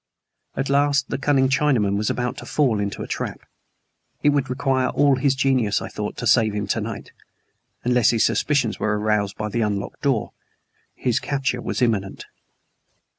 [0.55, 3.41] At last the cunning Chinaman was about to fall into a trap.
[4.23, 7.11] It would require all his genius, I thought, to save him to night.
[7.83, 10.31] Unless his suspicions were aroused by the unlocked door,
[10.95, 12.25] his capture was imminent.